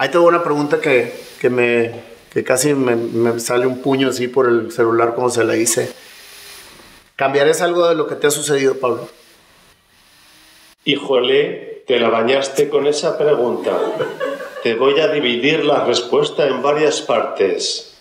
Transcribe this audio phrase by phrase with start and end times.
[0.00, 1.12] Ahí tengo una pregunta que,
[1.42, 1.92] que me,
[2.32, 5.92] que casi me, me, sale un puño así por el celular como se la hice.
[7.16, 9.10] ¿Cambiarías algo de lo que te ha sucedido, Pablo?
[10.86, 13.78] Híjole, te la bañaste con esa pregunta.
[14.62, 17.94] Te voy a dividir la respuesta en varias partes.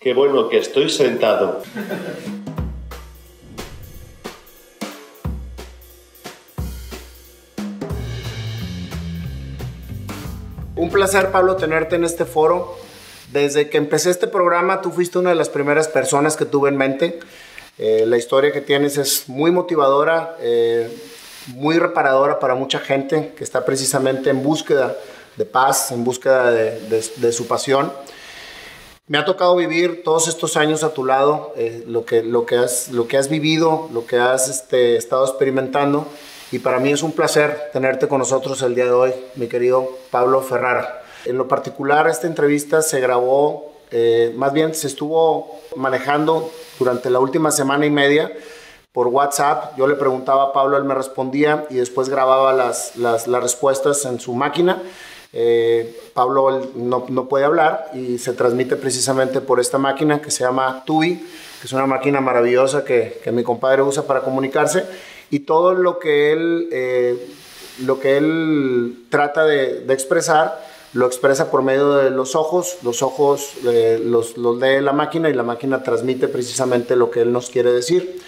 [0.00, 1.60] Qué bueno que estoy sentado.
[10.76, 12.76] Un placer, Pablo, tenerte en este foro.
[13.30, 16.76] Desde que empecé este programa, tú fuiste una de las primeras personas que tuve en
[16.76, 17.20] mente.
[17.78, 20.88] Eh, la historia que tienes es muy motivadora, eh,
[21.46, 24.96] muy reparadora para mucha gente que está precisamente en búsqueda
[25.36, 27.92] de paz, en búsqueda de, su pasión.
[29.06, 32.56] Me ha tocado vivir todos estos años a tu lado, eh, lo, que, lo, que
[32.56, 36.08] has, lo que has vivido, lo que has este, estado experimentando
[36.54, 39.88] y para mí es un placer tenerte con nosotros el día de hoy, mi querido
[40.12, 41.02] Pablo Ferrara.
[41.24, 46.48] En lo particular, esta entrevista se grabó, eh, más bien se estuvo manejando
[46.78, 48.30] durante la última semana y media
[48.92, 49.76] por WhatsApp.
[49.76, 54.04] Yo le preguntaba a Pablo, él me respondía y después grababa las, las, las respuestas
[54.04, 54.80] en su máquina.
[55.32, 60.44] Eh, Pablo no, no, puede hablar y se transmite precisamente por esta máquina que se
[60.44, 64.84] llama Tubi, que es una máquina maravillosa que, que mi compadre usa para comunicarse
[65.34, 67.26] y todo lo que él, eh,
[67.84, 73.54] lo que él trata de, expresar lo expresa por medio de los ojos, los ojos
[73.66, 77.50] eh, los, los lee la máquina y la máquina transmite precisamente lo que él nos
[77.50, 78.22] quiere decir.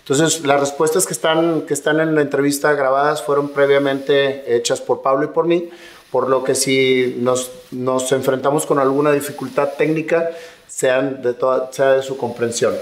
[0.00, 5.00] Entonces, las respuestas que están, que están en la entrevista grabadas fueron previamente hechas por
[5.00, 5.70] Pablo y por mí,
[6.10, 10.28] por lo que si nos, nos enfrentamos con alguna dificultad técnica,
[10.68, 12.74] sean de toda, sea de su comprensión.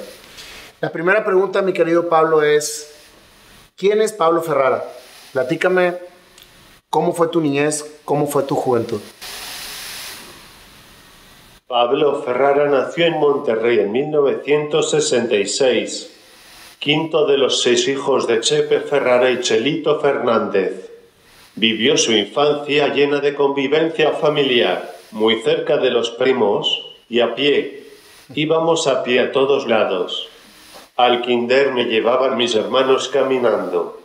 [0.80, 2.97] La primera pregunta, mi querido Pablo, es,
[3.78, 4.84] ¿Quién es Pablo Ferrara?
[5.32, 5.94] Platícame
[6.90, 9.00] cómo fue tu niñez, cómo fue tu juventud.
[11.68, 16.12] Pablo Ferrara nació en Monterrey en 1966,
[16.80, 20.90] quinto de los seis hijos de Chepe Ferrara y Chelito Fernández.
[21.54, 27.84] Vivió su infancia llena de convivencia familiar, muy cerca de los primos y a pie.
[28.34, 30.28] Íbamos a pie a todos lados.
[30.98, 34.00] Al kinder me llevaban mis hermanos caminando.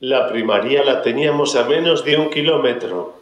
[0.00, 3.14] La primaria la teníamos a menos de un kilómetro.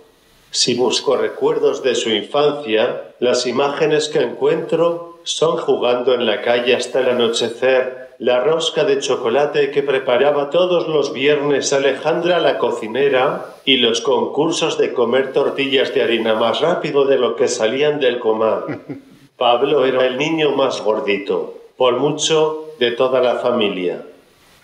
[0.51, 6.75] Si busco recuerdos de su infancia, las imágenes que encuentro son jugando en la calle
[6.75, 13.55] hasta el anochecer, la rosca de chocolate que preparaba todos los viernes Alejandra la cocinera
[13.67, 18.19] y los concursos de comer tortillas de harina más rápido de lo que salían del
[18.19, 18.81] comal.
[19.37, 24.03] Pablo era el niño más gordito, por mucho de toda la familia.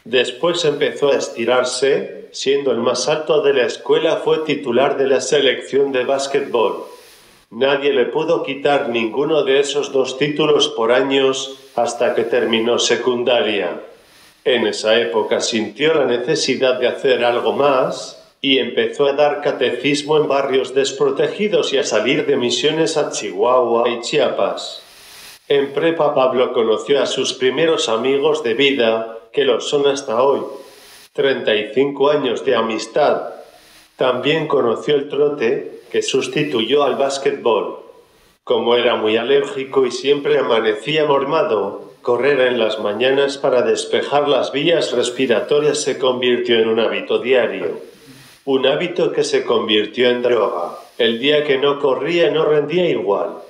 [0.04, 5.20] Después empezó a estirarse, siendo el más alto de la escuela fue titular de la
[5.20, 6.86] selección de básquetbol.
[7.50, 13.82] Nadie le pudo quitar ninguno de esos dos títulos por años hasta que terminó secundaria.
[14.44, 20.16] En esa época sintió la necesidad de hacer algo más y empezó a dar catecismo
[20.16, 24.85] en barrios desprotegidos y a salir de misiones a Chihuahua y Chiapas.
[25.48, 30.40] En prepa Pablo conoció a sus primeros amigos de vida, que lo son hasta hoy.
[31.12, 33.28] 35 años de amistad.
[33.94, 37.78] También conoció el trote, que sustituyó al básquetbol.
[38.42, 44.50] Como era muy alérgico y siempre amanecía mormado, correr en las mañanas para despejar las
[44.50, 47.78] vías respiratorias se convirtió en un hábito diario.
[48.46, 50.76] Un hábito que se convirtió en droga.
[50.98, 53.45] El día que no corría no rendía igual.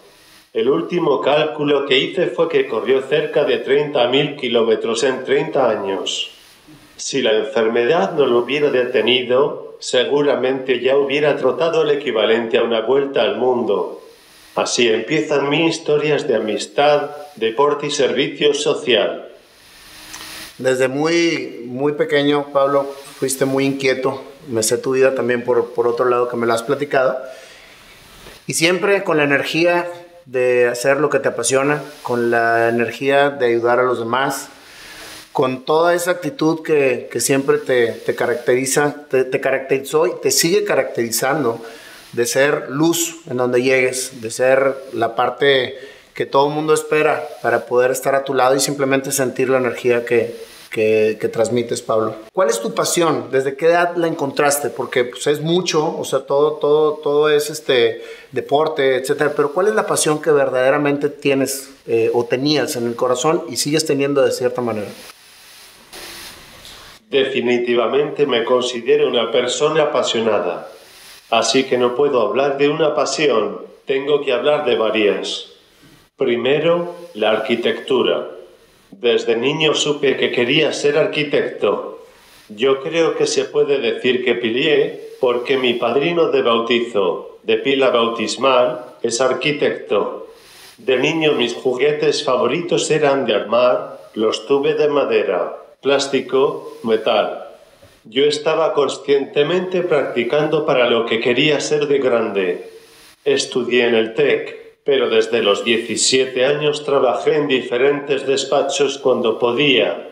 [0.56, 6.30] El último cálculo que hice fue que corrió cerca de 30.000 kilómetros en 30 años.
[6.96, 12.80] Si la enfermedad no lo hubiera detenido, seguramente ya hubiera trotado el equivalente a una
[12.80, 14.00] vuelta al mundo.
[14.54, 19.28] Así empiezan mis historias de amistad, deporte y servicio social.
[20.56, 24.24] Desde muy, muy pequeño, Pablo, fuiste muy inquieto.
[24.48, 27.18] Me sé tu vida también por, por otro lado que me lo has platicado.
[28.46, 29.86] Y siempre con la energía
[30.26, 34.48] de hacer lo que te apasiona, con la energía de ayudar a los demás,
[35.32, 41.60] con toda esa actitud que, siempre te, caracteriza, te, te, caracterizó y te sigue caracterizando
[42.12, 45.78] de ser luz en donde llegues, de ser la parte
[46.14, 49.58] que todo el mundo espera para poder estar a tu lado y simplemente sentir la
[49.58, 50.34] energía que,
[50.76, 52.14] que, transmites, Pablo.
[52.34, 53.28] ¿Cuál es tu pasión?
[53.32, 54.68] ¿Desde qué edad la encontraste?
[54.68, 59.32] Porque pues, es mucho, o sea, todo, todo, todo es este deporte, etcétera.
[59.34, 63.56] Pero ¿cuál es la pasión que verdaderamente tienes eh, o tenías en el corazón y
[63.56, 64.88] sigues teniendo de cierta manera?
[67.08, 70.68] Definitivamente me considero una persona apasionada.
[71.30, 75.52] Así que no puedo hablar de una pasión, tengo que hablar de varias.
[76.18, 78.35] Primero, la arquitectura.
[78.90, 82.04] Desde niño supe que quería ser arquitecto.
[82.48, 87.90] Yo creo que se puede decir que pilié porque mi padrino de bautizo, de pila
[87.90, 90.28] bautismal, es arquitecto.
[90.78, 97.44] De niño mis juguetes favoritos eran de armar, los tuve de madera, plástico, metal.
[98.04, 102.70] Yo estaba conscientemente practicando para lo que quería ser de grande.
[103.24, 110.10] Estudié en el TEC, pero desde los 17 años trabajé en diferentes despachos cuando podía.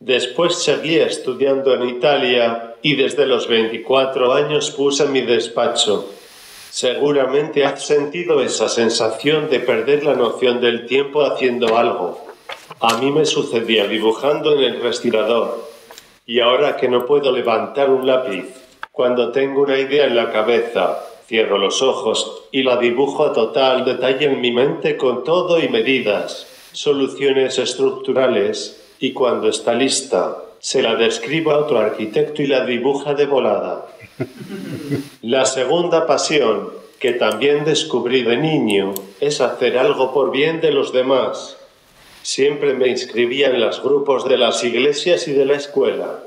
[0.00, 6.10] Después seguí estudiando en Italia y desde los 24 años puse mi despacho.
[6.68, 12.26] Seguramente has sentido esa sensación de perder la noción del tiempo haciendo algo.
[12.80, 15.64] A mí me sucedía dibujando en el respirador.
[16.26, 18.46] Y ahora que no puedo levantar un lápiz,
[18.90, 23.84] cuando tengo una idea en la cabeza, Cierro los ojos y la dibujo a total
[23.84, 30.80] detalle en mi mente con todo y medidas, soluciones estructurales, y cuando está lista, se
[30.80, 33.86] la describo a otro arquitecto y la dibuja de volada.
[35.20, 40.94] La segunda pasión, que también descubrí de niño, es hacer algo por bien de los
[40.94, 41.58] demás.
[42.22, 46.20] Siempre me inscribía en los grupos de las iglesias y de la escuela,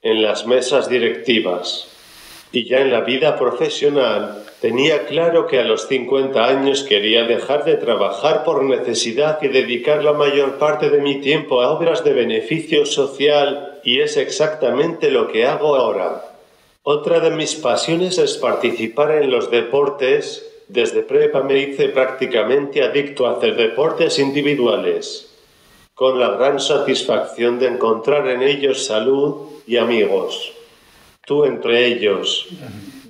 [0.00, 1.97] en las mesas directivas
[2.52, 7.64] y ya en la vida profesional tenía claro que a los 50 años quería dejar
[7.64, 12.12] de trabajar por necesidad y dedicar la mayor parte de mi tiempo a obras de
[12.12, 16.24] beneficio social y es exactamente lo que hago ahora.
[16.82, 20.44] Otra de mis pasiones es participar en los deportes.
[20.68, 25.34] Desde prepa me hice prácticamente adicto a hacer deportes individuales,
[25.94, 30.57] con la gran satisfacción de encontrar en ellos salud y amigos
[31.28, 32.48] tú entre ellos.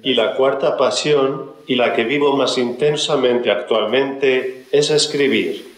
[0.02, 5.72] Y la cuarta pasión, y la que vivo más intensamente actualmente, es escribir.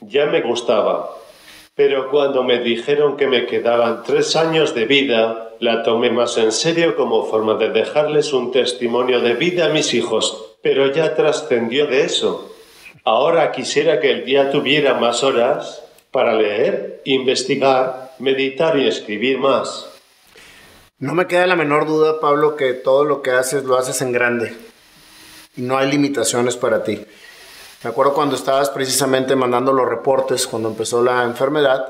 [0.00, 1.10] Ya me gustaba,
[1.74, 6.52] pero cuando me dijeron que me quedaban tres años de vida, la tomé más en
[6.52, 11.86] serio como forma de dejarles un testimonio de vida a mis hijos, pero ya trascendió
[11.86, 12.50] de eso.
[13.04, 19.89] Ahora quisiera que el día tuviera más horas para leer, investigar, meditar y escribir más.
[21.00, 24.12] No me queda la menor duda, Pablo, que todo lo que haces lo haces en
[24.12, 24.54] grande
[25.56, 27.02] y no hay limitaciones para ti.
[27.82, 31.86] Me acuerdo cuando estabas precisamente mandando los reportes, cuando empezó la enfermedad,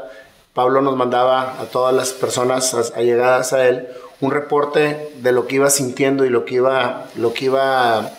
[0.54, 3.88] Pablo nos mandaba a todas las personas allegadas a él
[4.20, 8.12] un reporte de lo que iba sintiendo y lo que iba, lo que iba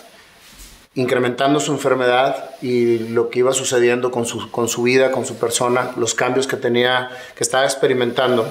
[0.96, 5.38] incrementando su enfermedad y lo que iba sucediendo con su, con su vida, con su
[5.38, 8.46] persona, los cambios que tenía, que estaba experimentando.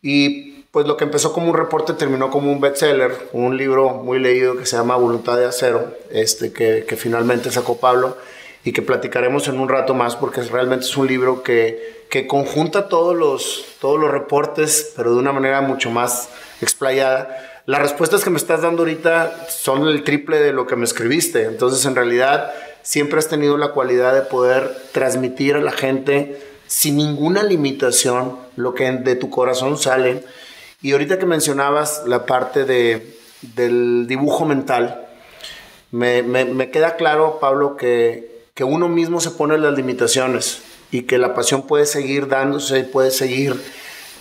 [0.00, 4.20] Y pues lo que empezó como un reporte terminó como un bestseller, un libro muy
[4.20, 8.16] leído que se llama Voluntad de Acero, este, que, finalmente sacó Pablo
[8.62, 12.88] y que platicaremos en un rato más porque realmente es un libro que, que conjunta
[12.88, 16.28] todos los, todos los reportes, pero de una manera mucho más
[16.60, 17.62] explayada.
[17.66, 21.44] Las respuestas que me estás dando ahorita son el triple de lo que me escribiste,
[21.44, 22.52] entonces en realidad
[22.82, 28.74] siempre has tenido la cualidad de poder transmitir a la gente sin ninguna limitación lo
[28.74, 30.22] que de tu corazón sale
[30.82, 35.06] y ahorita que mencionabas la parte de, del dibujo mental,
[35.90, 41.18] me, me, queda claro, Pablo, que, que uno mismo se pone las limitaciones y que
[41.18, 43.60] la pasión puede seguir dándose y puede seguir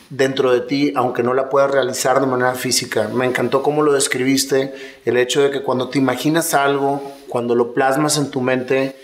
[0.09, 3.07] dentro de ti, aunque no la puedas realizar de manera física.
[3.09, 4.73] Me encantó cómo lo describiste,
[5.05, 8.99] el hecho de que cuando te imaginas algo, cuando lo plasmas en tu mente,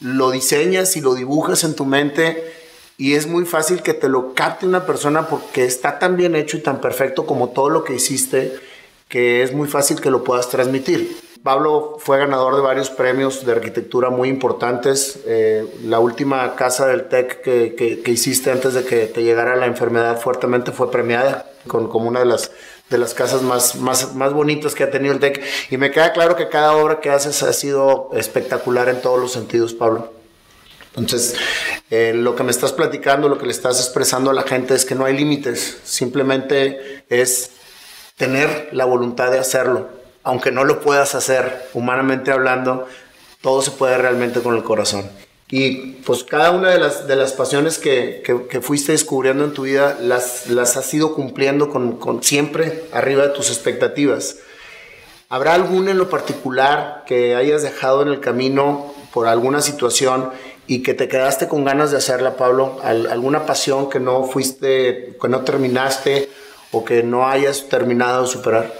[0.00, 2.63] lo diseñas y lo dibujas en tu mente
[2.96, 6.56] y es muy fácil que te lo capte una persona porque está tan bien hecho
[6.56, 8.52] y tan perfecto como todo lo que hiciste
[9.08, 11.16] que es muy fácil que lo puedas transmitir.
[11.42, 15.20] Pablo fue ganador de varios premios de arquitectura muy importantes.
[15.26, 19.66] Eh, la última casa del TEC que, que, hiciste antes de que te llegara la
[19.66, 22.50] enfermedad fuertemente fue premiada con, como una de las,
[22.88, 25.42] de las casas más, más, más bonitas que ha tenido el TEC.
[25.70, 29.32] Y me queda claro que cada obra que haces ha sido espectacular en todos los
[29.32, 30.23] sentidos, Pablo.
[30.96, 31.34] Entonces,
[31.90, 34.84] eh, lo que me estás platicando, lo que le estás expresando a la gente es
[34.84, 37.50] que no hay límites, simplemente es
[38.16, 39.88] tener la voluntad de hacerlo,
[40.22, 42.86] aunque no lo puedas hacer humanamente hablando,
[43.40, 45.10] todo se puede realmente con el corazón.
[45.50, 49.62] Y pues cada una de las, de las pasiones que, que, fuiste descubriendo en tu
[49.62, 54.38] vida las, las has ido cumpliendo con, con siempre arriba de tus expectativas.
[55.28, 60.30] ¿Habrá alguna en lo particular que hayas dejado en el camino por alguna situación
[60.66, 62.78] y que te quedaste con ganas de hacerla, Pablo?
[62.82, 66.28] ¿Alguna pasión que no fuiste, que no terminaste
[66.72, 68.72] o que no hayas terminado de superar?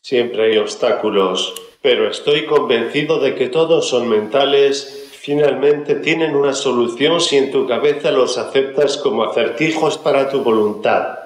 [0.00, 7.20] Siempre hay obstáculos, pero estoy convencido de que todos son mentales, finalmente tienen una solución
[7.20, 11.18] si en tu cabeza los aceptas como acertijos para tu voluntad.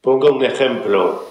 [0.00, 1.26] Pongo un ejemplo.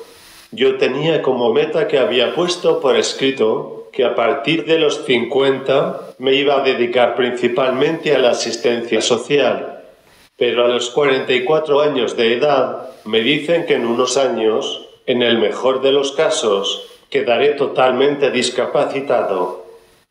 [0.52, 6.16] Yo tenía como meta que había puesto por escrito que a partir de los 50
[6.20, 9.84] me iba a dedicar principalmente a la asistencia social.
[10.38, 15.38] Pero a los 44 años de edad me dicen que en unos años, en el
[15.40, 19.66] mejor de los casos, quedaré totalmente discapacitado.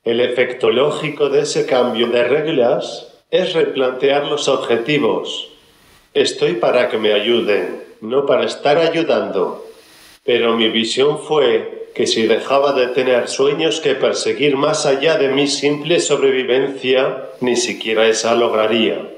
[0.04, 5.48] El efecto lógico de ese cambio de reglas es replantear los objetivos.
[6.14, 9.64] Estoy para que me ayuden, no para estar ayudando.
[10.24, 15.28] Pero mi visión fue que si dejaba de tener sueños que perseguir más allá de
[15.28, 19.08] mi simple sobrevivencia, ni siquiera esa lograría.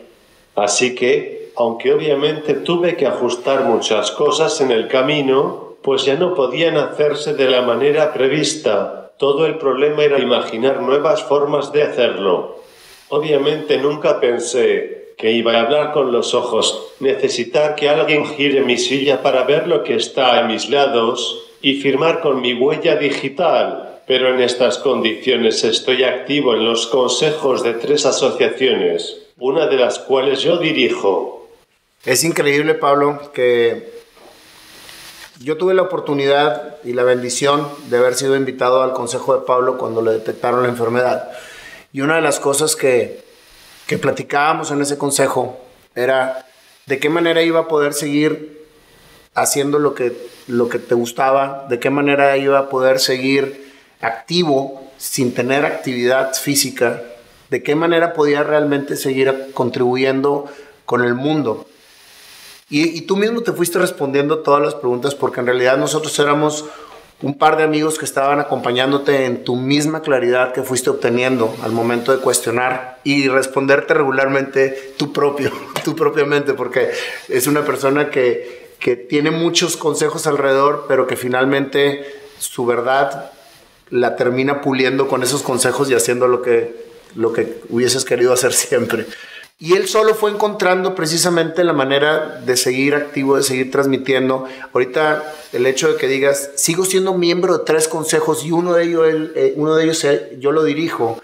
[0.54, 6.34] Así que, aunque obviamente tuve que ajustar muchas cosas en el camino, pues ya no
[6.34, 9.12] podían hacerse de la manera prevista.
[9.18, 12.62] Todo el problema era imaginar nuevas formas de hacerlo.
[13.08, 18.78] Obviamente nunca pensé que iba a hablar con los ojos, necesitar que alguien gire mi
[18.78, 24.00] silla para ver lo que está a mis lados y firmar con mi huella digital.
[24.06, 30.00] Pero en estas condiciones estoy activo en los consejos de tres asociaciones, una de las
[30.00, 31.48] cuales yo dirijo.
[32.04, 33.92] Es increíble, Pablo, que
[35.40, 39.78] yo tuve la oportunidad y la bendición de haber sido invitado al consejo de Pablo
[39.78, 41.30] cuando le detectaron la enfermedad.
[41.92, 43.22] Y una de las cosas que,
[43.86, 45.60] que platicábamos en ese consejo
[45.94, 46.44] era
[46.86, 48.61] de qué manera iba a poder seguir
[49.34, 54.90] haciendo lo que, lo que te gustaba, de qué manera iba a poder seguir activo
[54.98, 57.02] sin tener actividad física,
[57.50, 60.46] de qué manera podía realmente seguir contribuyendo
[60.84, 61.66] con el mundo.
[62.74, 66.64] Y, tú mismo te fuiste respondiendo todas las preguntas porque en realidad nosotros éramos
[67.20, 71.72] un par de amigos que estaban acompañándote en tu misma claridad que fuiste obteniendo al
[71.72, 75.52] momento de cuestionar y responderte regularmente tú propio,
[75.84, 76.90] tú propiamente, porque
[77.28, 82.04] es una persona que, que tiene muchos consejos alrededor, pero que finalmente
[82.38, 83.30] su verdad
[83.90, 86.74] la termina puliendo con esos consejos y haciendo lo que,
[87.14, 89.06] lo que hubieses querido hacer siempre.
[89.60, 94.46] Y él solo fue encontrando precisamente la manera de seguir activo, de seguir transmitiendo.
[94.72, 98.82] Ahorita el hecho de que digas, sigo siendo miembro de tres consejos y uno de
[98.82, 101.22] ellos, eh, uno de ellos eh, yo lo dirijo,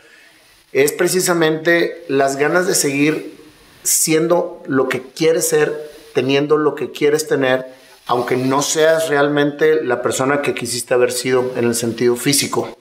[0.72, 3.36] es precisamente las ganas de seguir
[3.82, 5.87] siendo lo que quieres ser,
[6.18, 7.64] teniendo lo que quieres tener,
[8.08, 12.76] aunque no seas realmente la persona que quisiste haber sido en el sentido físico.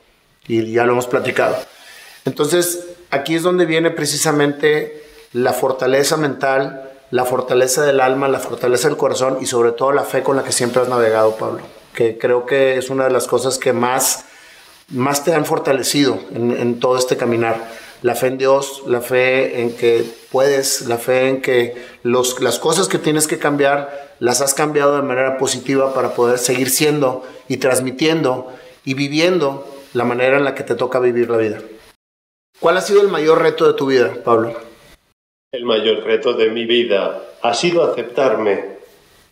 [0.48, 1.56] Y ya lo hemos platicado.
[2.26, 5.04] Entonces, aquí es donde viene precisamente
[5.34, 10.04] la fortaleza mental, la fortaleza del alma, la fortaleza del corazón y sobre todo la
[10.04, 11.62] fe con la que siempre has navegado, Pablo,
[11.94, 14.26] que creo que es una de las cosas que más,
[14.88, 17.70] más te han fortalecido en, todo este caminar.
[18.04, 22.60] La fe en Dios, la fe en que puedes, la fe en que los, las
[22.60, 27.24] cosas que tienes que cambiar las has cambiado de manera positiva para poder seguir siendo
[27.48, 28.54] y transmitiendo
[28.86, 31.60] y viviendo la manera en la que te toca vivir la vida.
[32.60, 34.54] ¿Cuál ha sido el mayor reto de tu vida, Pablo?
[35.52, 38.78] El mayor reto de mi vida ha sido aceptarme.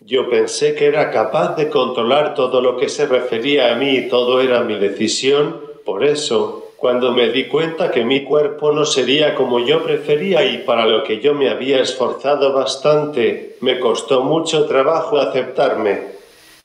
[0.00, 4.08] Yo pensé que era capaz de controlar todo lo que se refería a mí y
[4.08, 5.60] todo era mi decisión.
[5.84, 10.58] Por eso, cuando me di cuenta que mi cuerpo no sería como yo prefería y
[10.58, 16.16] para lo que yo me había esforzado bastante, me costó mucho trabajo aceptarme.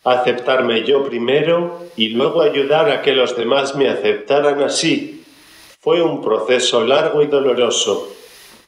[0.04, 5.24] Aceptarme yo primero y luego ayudar a que los demás me aceptaran así.
[5.80, 8.08] Fue un proceso largo y doloroso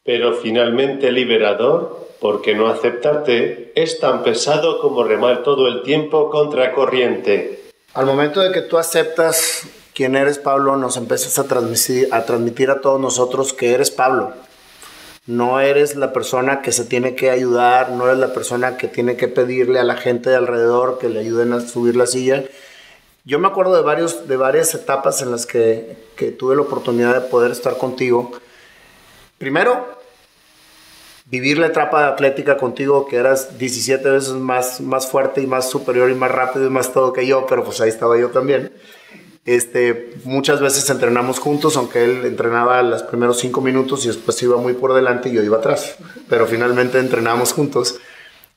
[0.04, 6.74] pero finalmente liberador, porque no aceptarte es tan pesado como remar todo el tiempo contra
[6.74, 7.72] corriente.
[7.94, 12.70] Al momento de que tú aceptas quién eres Pablo, nos empiezas a transmitir, a transmitir
[12.70, 14.34] a todos nosotros que eres Pablo.
[15.26, 19.16] No eres la persona que se tiene que ayudar, no eres la persona que tiene
[19.16, 22.44] que pedirle a la gente de alrededor que le ayuden a subir la silla.
[23.24, 27.14] Yo me acuerdo de, varios, de varias etapas en las que, que tuve la oportunidad
[27.14, 28.32] de poder estar contigo
[29.44, 29.86] Primero,
[31.26, 36.10] vivir la etapa atlética contigo, que eras 17 veces más, más fuerte y más superior
[36.10, 38.72] y más rápido y más todo que yo, pero pues ahí estaba yo también.
[39.46, 44.56] Este, muchas veces entrenamos juntos, aunque él entrenaba los primeros cinco minutos y después iba
[44.58, 45.98] muy por delante y yo iba atrás,
[46.30, 48.00] pero finalmente entrenamos juntos.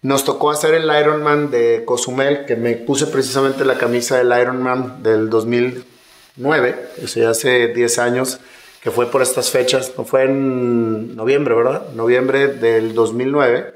[0.02, 5.02] Nos tocó hacer el Ironman de Cozumel, que me puse precisamente la camisa del Ironman
[5.02, 8.38] del 2009, eso hace 10 años
[8.80, 11.88] que fue por estas fechas, no fue en noviembre, ¿verdad?
[11.94, 13.74] Noviembre del 2009.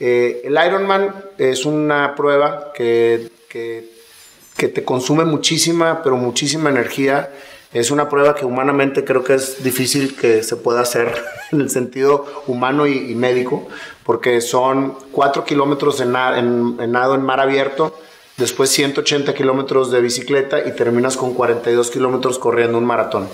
[0.00, 3.97] Eh, el Ironman es una prueba que, que
[4.66, 7.30] te consume muchísima, pero muchísima energía.
[7.72, 11.14] Es una prueba que humanamente creo que es difícil que se pueda hacer
[11.52, 13.68] en el sentido humano y, médico,
[14.02, 17.96] porque son 4 kilómetros en, en, nado en mar abierto,
[18.36, 23.28] después 180 kilómetros de bicicleta y terminas con 42 kilómetros corriendo un maratón.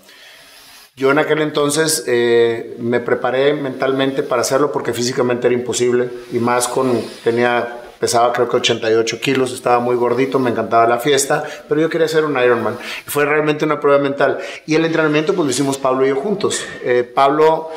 [0.97, 6.39] Yo en aquel entonces eh, me preparé mentalmente para hacerlo porque físicamente era imposible y
[6.39, 11.45] más con, tenía, pesaba creo que 88 kilos, estaba muy gordito, me encantaba la fiesta,
[11.69, 14.39] pero yo quería ser un Ironman fue realmente una prueba mental.
[14.67, 16.65] Y el entrenamiento pues lo hicimos Pablo y yo juntos.
[16.83, 17.71] Eh, Pablo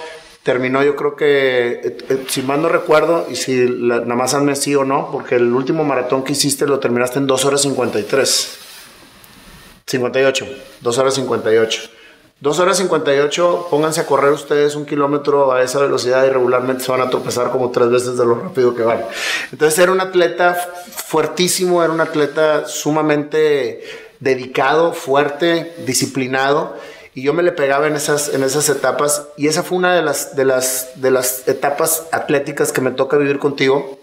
[0.44, 4.74] terminó yo creo que, eh, si mal no recuerdo, y si nada más hazme sí
[4.76, 8.58] o no, porque el último maratón que hiciste lo terminaste en 2 horas 53.
[9.86, 10.48] 58,
[10.82, 11.97] 2 horas 58.
[12.40, 16.92] 2 horas 58, pónganse a correr ustedes un kilómetro a esa velocidad y regularmente se
[16.92, 19.04] van a tropezar como tres veces de lo rápido que van.
[19.52, 23.84] Entonces era un atleta fuertísimo, era un atleta sumamente
[24.20, 26.76] dedicado, fuerte, disciplinado
[27.16, 30.04] y yo me le pegaba en esas, en esas etapas y esa fue una de
[30.04, 33.98] las, de, las, de las etapas atléticas que me toca vivir contigo.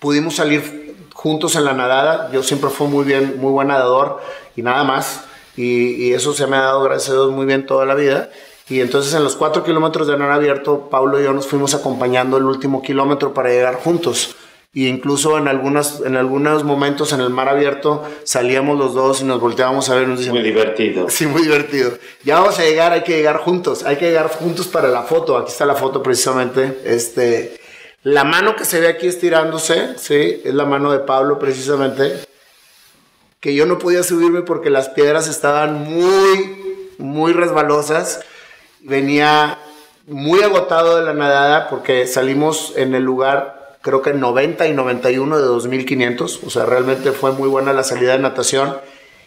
[0.00, 4.20] Pudimos salir juntos en la nadada, yo siempre fui muy bien, muy buen nadador
[4.56, 5.20] y nada más
[5.56, 8.30] y, eso se me ha dado, gracias a Dios, muy bien toda la vida.
[8.68, 12.36] Y entonces en los cuatro kilómetros de mar abierto, Pablo y yo nos fuimos acompañando
[12.38, 14.36] el último kilómetro para llegar juntos.
[14.74, 19.24] Y incluso en, algunas, en algunos momentos en el mar abierto salíamos los dos y
[19.24, 20.08] nos volteábamos a ver.
[20.08, 21.06] Nos muy divertido.
[21.10, 21.92] Sí, muy divertido.
[22.24, 23.84] Ya vamos a llegar, hay que llegar juntos.
[23.84, 25.36] Hay que llegar juntos para la foto.
[25.36, 26.78] Aquí está la foto precisamente.
[26.86, 27.60] Este,
[28.04, 32.31] la mano que se ve aquí estirándose, sí, es la mano de Pablo precisamente
[33.42, 38.20] que yo no podía subirme porque las piedras estaban muy, muy resbalosas.
[38.82, 39.58] Venía
[40.06, 45.38] muy agotado de la nadada porque salimos en el lugar, creo que 90 y 91
[45.38, 46.44] de 2500.
[46.44, 48.78] O sea, realmente fue muy buena la salida de natación.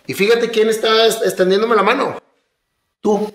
[0.07, 2.17] Y fíjate quién está extendiéndome la mano.
[3.01, 3.33] Tú.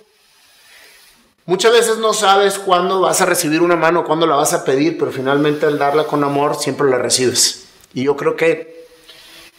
[1.44, 4.96] Muchas veces no sabes cuándo vas a recibir una mano, cuándo la vas a pedir,
[4.96, 7.66] pero finalmente al darla con amor siempre la recibes.
[7.92, 8.79] Y yo creo que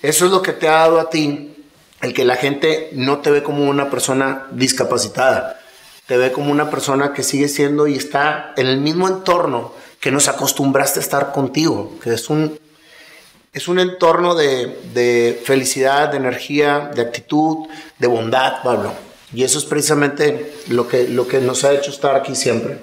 [0.01, 1.51] eso es lo que te ha dado a ti
[2.01, 5.59] el que la gente no te ve como una persona discapacitada,
[6.07, 10.11] te ve como una persona que sigue siendo y está en el mismo entorno que
[10.11, 12.59] nos acostumbraste a estar contigo, que es un,
[13.53, 17.67] es un entorno de, felicidad, de energía, de actitud,
[17.99, 18.93] de bondad, Pablo.
[19.31, 22.79] Y eso es precisamente lo que, lo que nos ha hecho estar aquí siempre.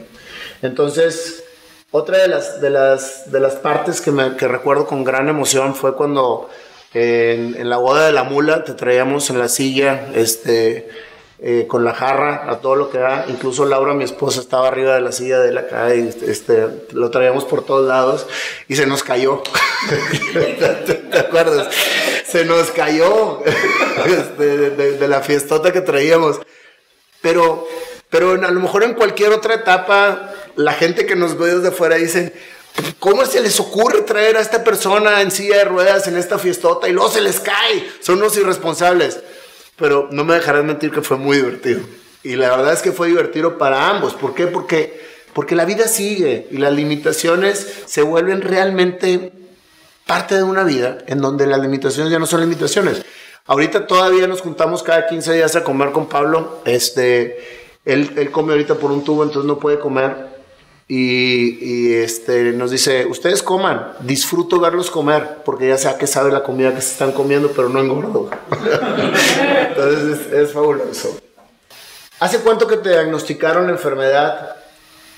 [0.63, 1.43] Entonces,
[1.91, 5.75] otra de las, de las, de las partes que, me, que recuerdo con gran emoción
[5.75, 6.49] fue cuando
[6.95, 10.89] en, la boda de la mula te traíamos en la silla, este,
[11.41, 13.27] eh, con la jarra, a todo lo que da.
[13.29, 17.11] Incluso Laura, mi esposa, estaba arriba de la silla de la acá y este, lo
[17.11, 18.27] traíamos por todos lados
[18.69, 19.43] y se nos cayó.
[21.11, 21.69] ¿Te, acuerdas?
[22.27, 23.43] Se nos cayó
[24.07, 26.41] este, de, la fiestota que traíamos.
[27.21, 27.67] Pero,
[28.11, 31.97] pero a lo mejor en cualquier otra etapa, la gente que nos ve desde fuera
[31.97, 32.33] dice,
[32.99, 36.89] ¿Cómo se les ocurre traer a esta persona en silla de ruedas en esta fiestota
[36.89, 37.89] y luego se les cae?
[38.01, 39.21] Son unos irresponsables.
[39.77, 41.81] Pero no me dejarás mentir que fue muy divertido.
[42.25, 44.15] Y la verdad es que fue divertido para ambos.
[44.15, 44.49] ¿Por qué?
[44.49, 45.01] Porque,
[45.33, 49.33] porque la vida sigue y las limitaciones se vuelven realmente
[50.07, 53.05] parte de una vida en donde las limitaciones ya no son limitaciones.
[53.47, 56.61] Ahorita todavía nos juntamos cada 15 días a comer con Pablo.
[56.65, 57.39] Este,
[57.85, 60.38] él, él come ahorita por un tubo, entonces no puede comer
[60.91, 66.43] y, este, nos dice, ustedes coman, disfruto verlos comer, porque ya sea que sabe la
[66.43, 68.31] comida que se están comiendo, pero no engordo.
[69.69, 71.21] Entonces es, fabuloso.
[72.21, 74.57] ¿Hace cuánto que te diagnosticaron la enfermedad?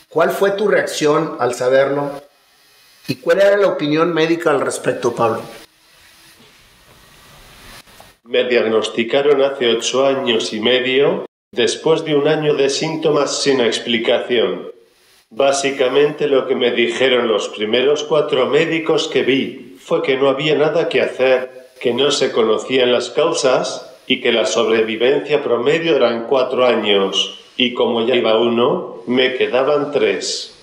[0.09, 2.21] ¿Cuál fue tu reacción al saberlo?
[3.07, 5.41] ¿Y cuál era la opinión médica al respecto, Pablo?
[8.25, 14.80] Me diagnosticaron hace ocho años y medio, después de un año de síntomas sin explicación.
[15.33, 20.57] Básicamente lo que me dijeron los primeros cuatro médicos que vi fue que no había
[20.57, 26.27] nada que hacer, que no se conocían las causas y que la sobrevivencia promedio eran
[26.27, 27.45] cuatro años.
[27.57, 30.59] Y como ya iba uno, me quedaban tres.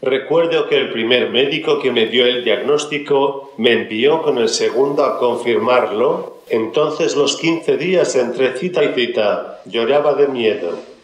[0.00, 5.04] Recuerdo que el primer médico que me dio el diagnóstico me envió con el segundo
[5.04, 10.95] a confirmarlo, entonces los 15 días entre cita y cita lloraba de miedo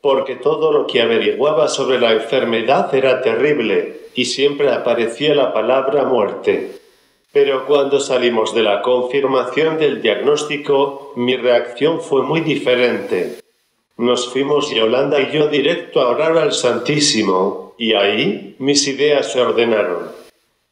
[0.00, 6.04] porque todo lo que averiguaba sobre la enfermedad era terrible y siempre aparecía la palabra
[6.04, 6.78] muerte.
[7.32, 13.38] Pero cuando salimos de la confirmación del diagnóstico, mi reacción fue muy diferente.
[13.96, 19.40] Nos fuimos Yolanda y yo directo a orar al Santísimo, y ahí mis ideas se
[19.40, 20.10] ordenaron.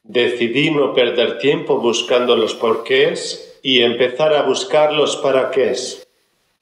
[0.02, 6.06] Decidí no perder tiempo buscando los porqués y empezar a buscar los paraqués.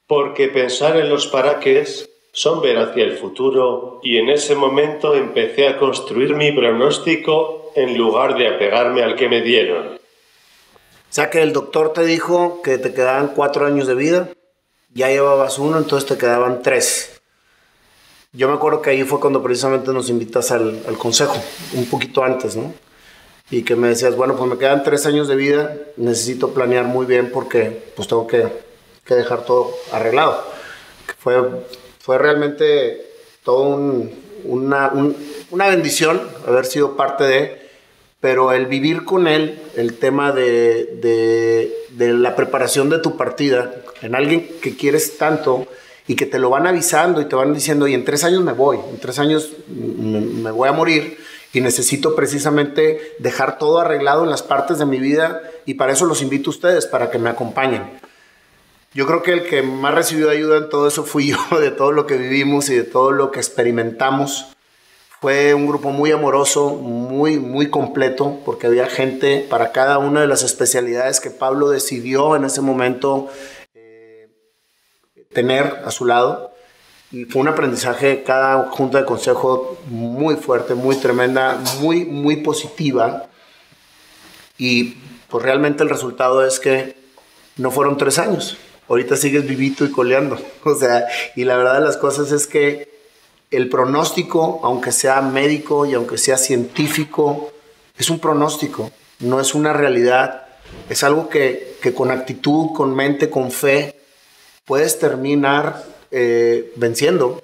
[0.07, 5.69] Porque pensar en los paraqués son ver hacia el futuro y en ese momento empecé
[5.69, 9.95] a construir mi pronóstico en lugar de apegarme al que me dieron.
[9.95, 14.29] O sea que el doctor te dijo que te quedaban cuatro años de vida,
[14.93, 17.21] ya llevabas uno, entonces te quedaban tres.
[18.33, 21.37] Yo me acuerdo que ahí fue cuando precisamente nos invitas al, consejo,
[21.73, 22.73] un poquito antes, ¿no?
[23.49, 27.05] y que me decías, bueno, pues me quedan tres años de vida, necesito planear muy
[27.05, 28.45] bien porque pues tengo que,
[29.05, 30.43] que dejar todo arreglado.
[31.19, 31.37] Fue,
[32.05, 33.03] fue realmente
[33.43, 34.03] todo
[34.43, 34.91] una,
[35.49, 37.69] una bendición haber sido parte de,
[38.19, 44.13] pero el vivir con él, el tema de, de, la preparación de tu partida, en
[44.13, 45.65] alguien que quieres tanto,
[46.05, 48.53] y que te lo van avisando y te van diciendo, y en tres años me
[48.53, 51.17] voy, en tres años me voy a morir,
[51.53, 56.05] y necesito precisamente dejar todo arreglado en las partes de mi vida y para eso
[56.05, 58.04] los invito a ustedes, para que me acompañen.
[58.95, 61.91] Yo creo que el que más recibió ayuda en todo eso fui yo, de todo
[61.91, 64.45] lo que vivimos y de todo lo que experimentamos.
[65.19, 70.27] Fue un grupo muy amoroso, muy, muy completo, porque había gente para cada una de
[70.27, 73.27] las especialidades que Pablo decidió en ese momento
[73.73, 74.29] eh,
[75.33, 76.53] tener a su lado
[77.11, 83.27] y fue un aprendizaje, cada junta de consejo muy fuerte, muy tremenda, muy, muy positiva.
[84.57, 84.95] Y
[85.27, 86.95] pues realmente el resultado es que
[87.57, 88.57] no fueron tres años.
[88.87, 90.37] Ahorita sigues vivito y coleando.
[90.63, 92.89] O sea, y la verdad de las cosas es que
[93.51, 97.51] el pronóstico, aunque sea médico y aunque sea científico,
[97.97, 100.47] es un pronóstico, no es una realidad.
[100.89, 103.95] Es algo que, que con actitud, con mente, con fe,
[104.65, 107.43] puedes terminar eh, venciendo.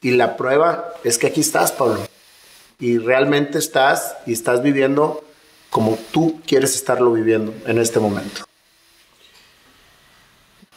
[0.00, 1.98] Y la prueba es que aquí estás, Pablo.
[2.78, 5.24] Y realmente estás y estás viviendo
[5.70, 8.44] como tú quieres estarlo viviendo en este momento.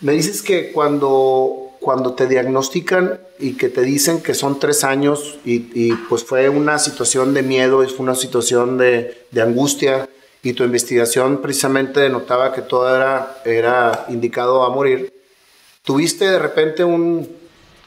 [0.01, 5.39] Me dices que cuando, cuando te diagnostican y que te dicen que son tres años
[5.43, 10.09] y, pues fue una situación de miedo, fue una situación de, de, angustia
[10.41, 15.12] y tu investigación precisamente denotaba que todo era, era indicado a morir,
[15.83, 17.27] tuviste de repente un,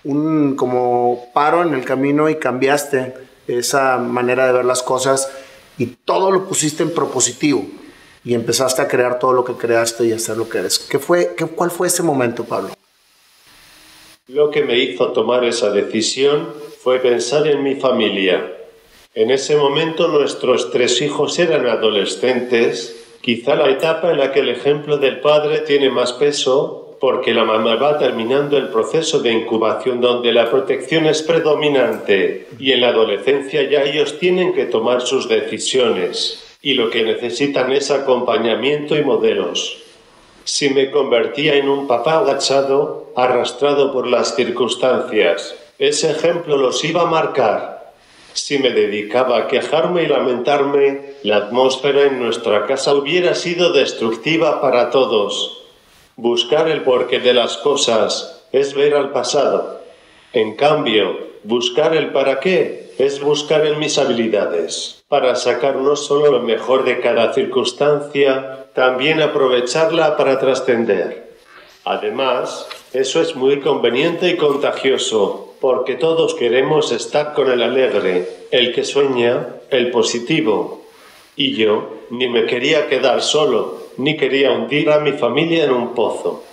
[0.05, 3.15] un como paro en el camino y cambiaste
[3.47, 5.31] esa manera de ver las cosas
[5.79, 7.67] y todo lo pusiste en propositivo
[8.25, 10.79] y empezaste a crear todo lo que creaste y hacer lo que eres.
[10.79, 12.71] ¿Qué fue, qué, ¿Cuál fue ese momento, Pablo?
[14.29, 16.49] Lo que me hizo tomar esa decisión
[16.81, 18.53] fue pensar en mi familia.
[19.15, 24.49] En ese momento nuestros tres hijos eran adolescentes, quizá la etapa en la que el
[24.49, 30.01] ejemplo del padre tiene más peso porque la mamá va terminando el proceso de incubación
[30.01, 35.29] donde la protección es predominante y en la adolescencia ya ellos tienen que tomar sus
[35.29, 39.79] decisiones y lo que necesitan es acompañamiento y modelos.
[40.45, 47.03] Si me convertía en un papá agachado, arrastrado por las circunstancias, ese ejemplo los iba
[47.03, 47.93] a marcar.
[48.33, 54.61] Si me dedicaba a quejarme y lamentarme, la atmósfera en nuestra casa hubiera sido destructiva
[54.61, 55.63] para todos
[56.17, 59.81] Buscar el porqué de las cosas es ver al pasado.
[60.35, 66.31] En cambio, buscar el para qué es buscar en mis habilidades, para sacar no solo
[66.31, 71.33] lo mejor de cada circunstancia, también aprovecharla para trascender.
[71.85, 78.73] Además, eso es muy conveniente y contagioso, porque todos queremos estar con el alegre, el
[78.73, 80.83] que sueña, el positivo.
[81.35, 85.95] Y yo ni me quería quedar solo, ni quería hundir a mi familia en un
[85.95, 86.45] pozo.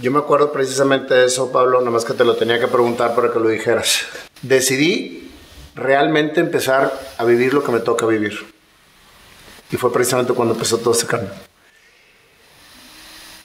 [0.00, 3.14] Yo me acuerdo precisamente de eso, Pablo, nada más que te lo tenía que preguntar
[3.14, 4.06] para que lo dijeras.
[4.40, 5.30] Decidí
[5.74, 8.38] realmente empezar a vivir lo que me toca vivir.
[9.70, 11.30] Y fue precisamente cuando empezó todo ese cambio.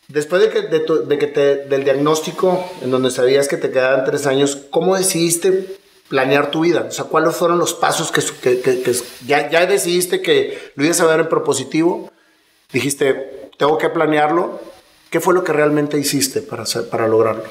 [0.08, 4.58] Después de que, de, te, del diagnóstico, en donde sabías que te quedaban tres años,
[4.70, 6.86] ¿cómo decidiste planear tu vida?
[6.88, 8.62] O sea, ¿cuáles fueron los pasos que,
[9.26, 12.12] ya, ya, decidiste que lo ibas a ver en propositivo?
[12.72, 14.62] Dijiste, tengo que planearlo.
[15.16, 17.46] ¿Qué fue lo que realmente hiciste para, para lograrlo?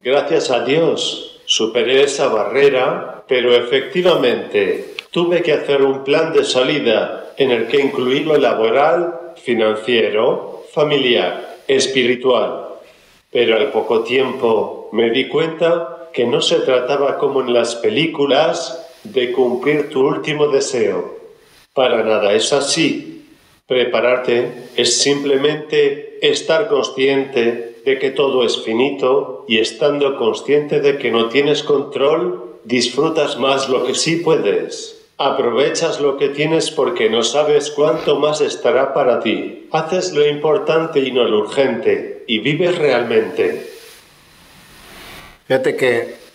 [0.00, 7.34] Gracias a Dios superé esa barrera, pero efectivamente tuve que hacer un plan de salida
[7.36, 12.64] en el que incluí lo laboral, financiero, familiar, espiritual.
[13.30, 18.88] Pero al poco tiempo me di cuenta que no se trataba como en las películas
[19.04, 21.16] de cumplir tu último deseo.
[21.72, 23.15] Para nada es así.
[23.66, 31.10] Prepararte es simplemente estar consciente de que todo es finito y estando consciente de que
[31.10, 35.04] no tienes control, disfrutas más lo que sí puedes.
[35.18, 39.66] Aprovechas lo que tienes porque no sabes cuánto más estará para ti.
[39.72, 43.66] Haces lo importante y no lo urgente y vives realmente.
[45.48, 46.25] Fíjate que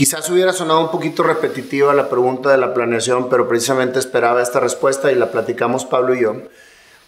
[0.00, 4.58] quizás hubiera sonado un poquito repetitiva la pregunta de la planeación, pero precisamente esperaba esta
[4.58, 6.36] respuesta y la platicamos Pablo y yo.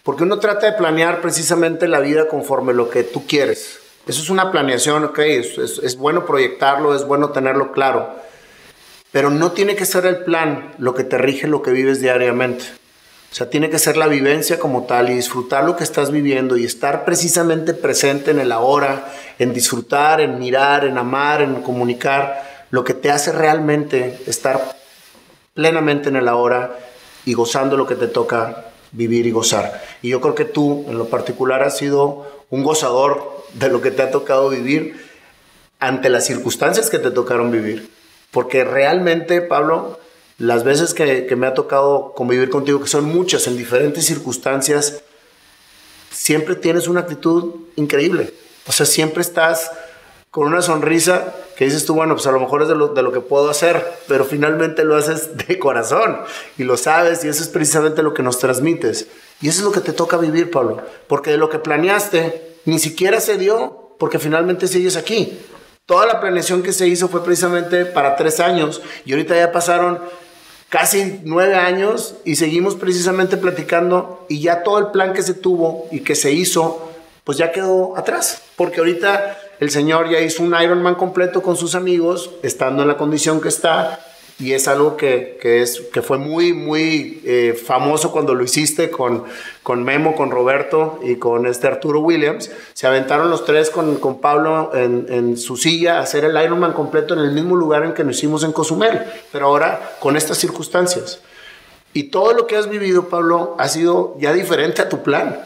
[0.03, 3.79] Porque uno trata de planear precisamente la vida conforme lo que tú quieres.
[4.05, 8.21] Eso es una planeación, ok, es, es bueno proyectarlo, es bueno tenerlo claro
[9.13, 12.65] pero no tiene que ser el plan lo que te rige lo que vives diariamente.
[13.31, 16.57] O sea, tiene que ser la vivencia como tal y disfrutar lo que estás viviendo
[16.57, 22.52] y estar precisamente presente en el ahora, en disfrutar, en mirar, en amar, en comunicar,
[22.73, 24.75] lo que te hace realmente estar
[25.53, 26.75] plenamente en el ahora
[27.23, 29.83] y gozando lo que te toca vivir y gozar.
[30.01, 33.91] Y yo creo que tú, en lo particular, has sido un gozador de lo que
[33.91, 34.99] te ha tocado vivir
[35.77, 37.91] ante las circunstancias que te tocaron vivir.
[38.31, 39.99] Porque realmente, Pablo,
[40.39, 45.03] las veces que, me ha tocado convivir contigo, que son muchas en diferentes circunstancias,
[46.09, 48.33] siempre tienes una actitud increíble.
[48.65, 49.69] O sea, siempre estás
[50.33, 53.03] con una sonrisa que dices tú, bueno, pues a lo mejor es de lo, de
[53.03, 56.17] lo, que puedo hacer, pero finalmente lo haces de corazón
[56.57, 59.05] y lo sabes y eso es precisamente lo que nos transmites.
[59.41, 62.79] Y eso es lo que te toca vivir, Pablo, porque de lo que planeaste ni
[62.79, 65.37] siquiera se dio porque finalmente sigues aquí.
[65.85, 69.99] Toda la planeación que se hizo fue precisamente para tres años y ahorita ya pasaron
[70.69, 75.87] casi nueve años y seguimos precisamente platicando y ya todo el plan que se tuvo
[75.91, 76.89] y que se hizo,
[77.23, 81.75] pues ya quedó atrás, porque ahorita el señor ya hizo un Ironman completo con sus
[81.75, 83.99] amigos, estando en la condición que está,
[84.39, 89.23] y es algo que, es, que fue muy, muy eh, famoso cuando lo hiciste con,
[89.61, 92.51] con Memo, con Roberto y con este Arturo Williams.
[92.73, 96.73] Se aventaron los tres con, con Pablo en, en, su silla a hacer el Ironman
[96.73, 100.39] completo en el mismo lugar en que lo hicimos en Cozumel, pero ahora con estas
[100.39, 101.21] circunstancias.
[101.93, 105.45] Y todo lo que has vivido, Pablo, ha sido ya diferente a tu plan.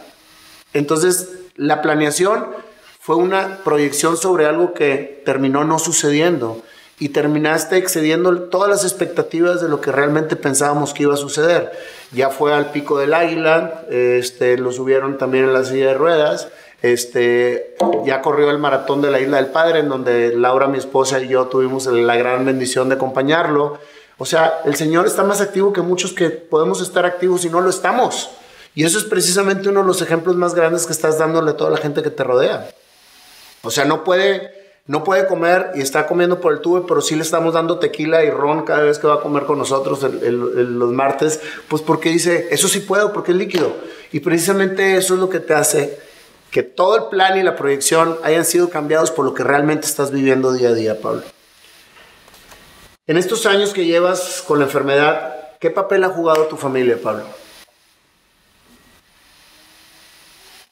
[0.73, 2.47] Entonces, la planeación
[3.07, 6.61] fue una proyección sobre algo que terminó no sucediendo
[6.99, 11.71] y terminaste excediendo todas las expectativas de lo que realmente pensábamos que iba a suceder.
[12.11, 16.49] Ya fue al pico del águila, este, lo subieron también en la silla de ruedas,
[16.81, 21.21] este, ya corrió el maratón de la Isla del Padre, en donde Laura, mi esposa
[21.21, 23.79] y yo tuvimos la gran bendición de acompañarlo.
[24.17, 27.61] O sea, el Señor está más activo que muchos que podemos estar activos y no
[27.61, 28.31] lo estamos.
[28.75, 31.69] Y eso es precisamente uno de los ejemplos más grandes que estás dándole a toda
[31.69, 32.67] la gente que te rodea.
[33.67, 37.15] O sea, no puede no puede comer y está comiendo por el tubo, pero sí
[37.15, 40.93] le estamos dando tequila y ron cada vez que va a comer con nosotros los
[40.93, 43.75] martes, pues porque dice, eso sí puedo, porque es líquido.
[44.13, 45.99] Y precisamente eso es lo que te hace
[46.51, 50.11] que todo el plan y la proyección hayan sido cambiados por lo que realmente estás
[50.11, 51.23] viviendo día a día, Pablo.
[53.05, 57.25] En estos años que llevas con la enfermedad, ¿qué papel ha jugado tu familia, Pablo?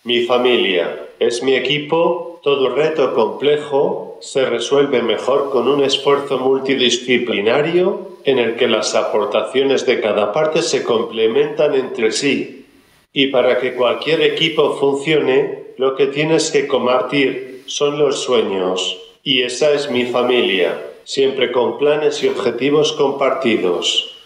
[0.03, 8.19] Mi familia es mi equipo, todo reto complejo se resuelve mejor con un esfuerzo multidisciplinario
[8.23, 12.67] en el que las aportaciones de cada parte se complementan entre sí.
[13.11, 18.95] Y para que cualquier equipo funcione, lo que tienes que compartir son los sueños.
[19.23, 24.19] Y esa es mi familia, siempre con planes y objetivos compartidos.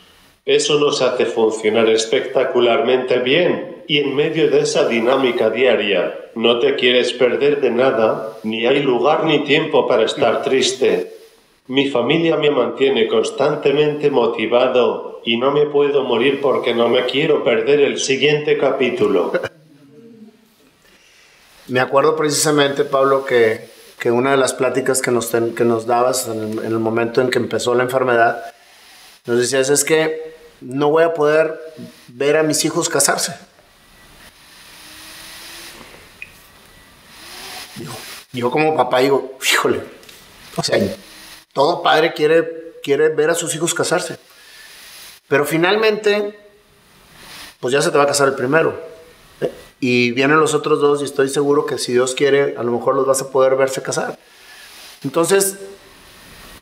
[0.45, 6.75] Eso nos hace funcionar espectacularmente bien y en medio de esa dinámica diaria no te
[6.75, 11.11] quieres perder de nada, ni hay lugar ni tiempo para estar triste.
[11.65, 17.43] Mi familia me mantiene constantemente motivado y no me puedo morir porque no me quiero
[17.43, 19.31] perder el siguiente capítulo.
[21.67, 26.27] Me acuerdo precisamente, Pablo, que, que una de las pláticas que nos, que nos dabas
[26.27, 28.53] en el momento en que empezó la enfermedad,
[29.25, 31.59] nos decías es que no voy a poder
[32.07, 33.48] ver a mis hijos casarse.
[38.31, 39.81] Yo como papá digo, híjole,
[40.55, 40.79] o sea,
[41.53, 44.17] todo padre quiere, quiere ver a sus hijos casarse.
[45.27, 46.37] Pero finalmente,
[47.59, 48.79] pues ya se te va a casar el primero.
[49.41, 49.51] ¿eh?
[49.79, 52.95] Y vienen los otros dos y estoy seguro que si Dios quiere, a lo mejor
[52.95, 54.17] los vas a poder verse casar.
[55.03, 55.57] Entonces,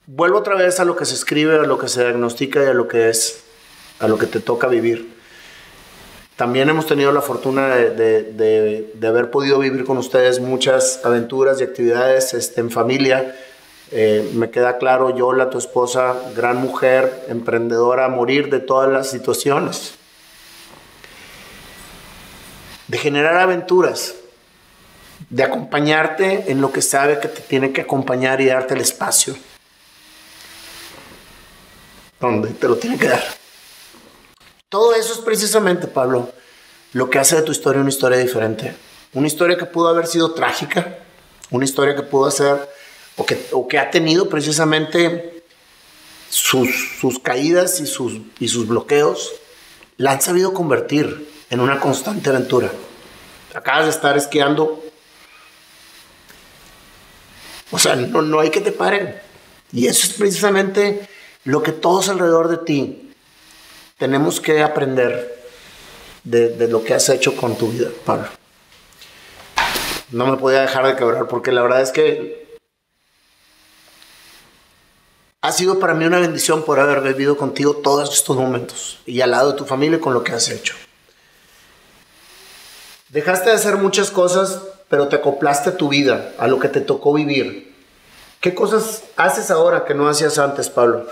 [0.06, 2.74] vuelvo otra vez a lo que se escribe, a lo que se diagnostica y a
[2.74, 3.44] lo que es,
[4.00, 5.17] a lo que te toca vivir.
[6.38, 12.36] También hemos tenido la fortuna de, haber podido vivir con ustedes muchas aventuras y actividades
[12.36, 13.36] este, en familia.
[13.92, 19.96] Eh, me queda claro, Yola, tu esposa, gran mujer, emprendedora, morir de todas las situaciones.
[22.88, 24.14] De generar aventuras,
[25.32, 29.36] de acompañarte en lo que sabe que te tiene que acompañar y darte el espacio.
[32.20, 33.24] donde te lo tiene que dar.
[34.70, 36.30] Todo eso es precisamente, Pablo,
[36.92, 38.76] lo que hace de tu historia una historia diferente.
[39.14, 41.00] Una historia que pudo haber sido trágica,
[41.52, 42.70] una historia que pudo ser,
[43.16, 45.46] o que, ha tenido precisamente
[46.30, 46.68] sus,
[47.24, 49.32] caídas y sus, y sus bloqueos,
[49.96, 52.70] la han sabido convertir en una constante aventura.
[53.56, 54.84] Acabas de estar esquiando.
[57.72, 59.16] O sea, no, no hay que te paren.
[59.72, 61.08] Y eso es precisamente
[61.46, 63.07] lo que todos alrededor de ti
[63.98, 65.36] tenemos que aprender
[66.24, 68.28] de, lo que has hecho con tu vida, Pablo.
[70.12, 72.48] No me podía dejar de quebrar porque la verdad es que
[75.42, 79.32] ha sido para mí una bendición por haber vivido contigo todos estos momentos y al
[79.32, 80.76] lado de tu familia con lo que has hecho.
[83.10, 86.82] Dejaste de hacer muchas cosas, pero te acoplaste a tu vida, a lo que te
[86.82, 87.74] tocó vivir.
[88.42, 91.08] ¿Qué cosas haces ahora que no hacías antes, Pablo?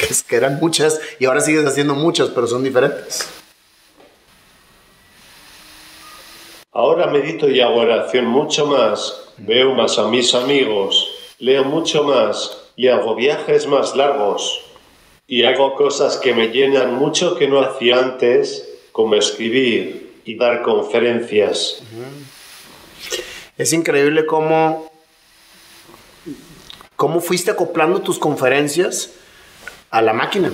[0.00, 3.28] Que, que eran muchas y ahora sigues haciendo muchas, pero son diferentes.
[6.72, 12.70] Ahora medito y hago oración mucho más, veo más a mis amigos, leo mucho más
[12.76, 14.62] y hago viajes más largos.
[15.26, 20.62] Y hago cosas que me llenan mucho que no hacía antes, como escribir y dar
[20.62, 21.82] conferencias.
[23.58, 24.90] Es increíble cómo,
[26.96, 29.10] cómo fuiste acoplando tus conferencias
[29.90, 30.50] a la máquina.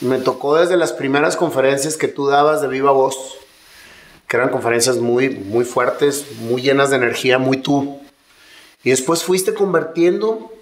[0.00, 3.36] Me tocó desde las primeras conferencias que tú dabas de viva voz
[4.26, 8.00] que eran conferencias muy, muy fuertes, muy llenas de energía, muy tú.
[8.82, 10.52] Y después fuiste convirtiendo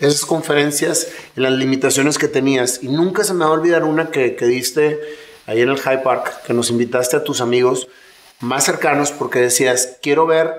[0.00, 2.82] esas conferencias en las limitaciones que tenías.
[2.82, 5.00] Y nunca se me va a olvidar una que, que diste
[5.46, 7.88] ahí en el High Park, que nos invitaste a tus amigos
[8.40, 10.52] más cercanos porque decías, quiero ver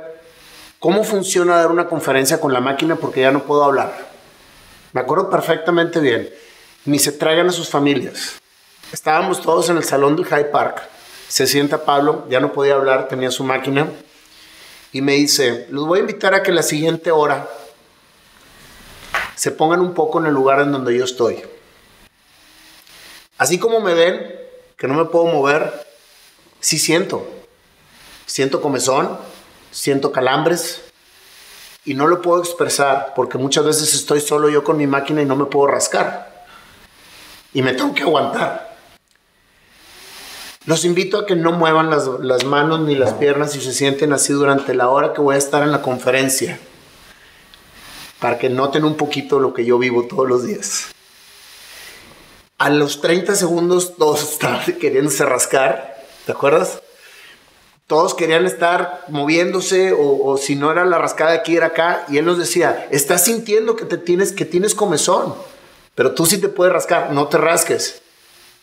[0.80, 3.94] cómo funciona dar una conferencia con la máquina porque ya no puedo hablar.
[4.94, 6.30] Me acuerdo perfectamente bien.
[6.86, 8.42] Ni se traigan a sus familias.
[8.92, 10.90] Estábamos todos en el salón del High Park
[11.34, 13.92] se sienta Pablo, ya no podía hablar, tenía su máquina,
[14.92, 17.50] y me dice, los voy a invitar a que la siguiente hora
[19.34, 21.42] se pongan un poco en el lugar en donde yo estoy.
[23.40, 24.32] Así como me ven,
[24.78, 25.88] que no me puedo mover,
[26.60, 27.28] sí siento.
[28.28, 29.18] Siento comezón,
[29.72, 30.84] siento calambres
[31.84, 35.26] y no lo puedo expresar porque muchas veces estoy solo yo con mi máquina y
[35.26, 36.33] no me puedo rascar.
[37.54, 38.74] Y me tengo que aguantar.
[40.66, 44.32] Los invito a que no muevan las, manos ni las piernas y se sienten así
[44.32, 46.58] durante la hora que voy a estar en la conferencia,
[48.20, 50.86] para que noten un poquito lo que yo vivo todos los días.
[52.58, 56.82] A los 30 segundos todos estaban queriéndose rascar, ¿te acuerdas?
[57.86, 62.18] Todos querían estar moviéndose o, o, si no era la rascada aquí era acá y
[62.18, 65.36] él nos decía, estás sintiendo que te tienes que tienes comezón,
[65.96, 68.02] pero tú sí te puedes rascar, no te rasques.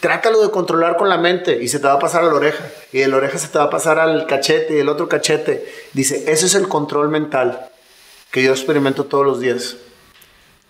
[0.01, 2.65] Trátalo de controlar con la mente y se te va a pasar a la oreja.
[2.93, 5.71] Y de la oreja se te va a pasar al cachete y el otro cachete.
[5.93, 7.71] Dice, ese es el control mental
[8.31, 9.77] que yo experimento todos los días.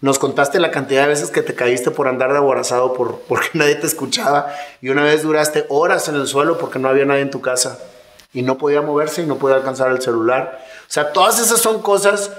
[0.01, 3.51] Nos contaste la cantidad de veces que te caíste por andar de aborazado por, porque
[3.55, 4.53] nadie te escuchaba.
[4.81, 7.79] Y una vez duraste horas en el suelo porque no había nadie en tu casa.
[8.33, 10.65] Y no podía moverse y no podía alcanzar el celular.
[10.89, 12.31] O sea, todas esas son cosas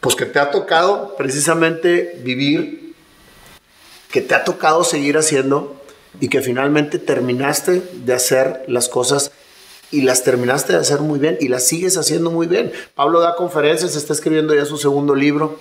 [0.00, 2.79] pues que te ha tocado precisamente vivir,
[4.10, 5.80] que te ha tocado seguir haciendo
[6.20, 9.30] y que finalmente terminaste de hacer las cosas
[9.92, 12.72] y las terminaste de hacer muy bien y las sigues haciendo muy bien.
[12.94, 15.58] Pablo da conferencias, está escribiendo ya su segundo libro.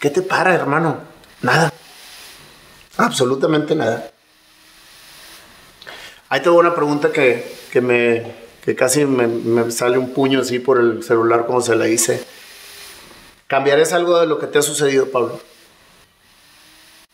[0.00, 0.98] ¿Qué te para, hermano?
[1.42, 1.72] Nada.
[2.96, 4.10] Absolutamente nada.
[6.28, 8.34] Ahí tengo una pregunta que, que me,
[8.64, 12.24] que casi me, me, sale un puño así por el celular como se la hice.
[13.46, 15.40] ¿Cambiarías algo de lo que te ha sucedido, Pablo?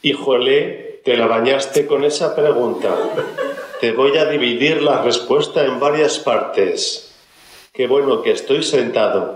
[0.02, 2.88] Híjole, te la bañaste con esa pregunta.
[3.82, 7.14] Te voy a dividir la respuesta en varias partes.
[7.70, 9.34] Qué bueno que estoy sentado.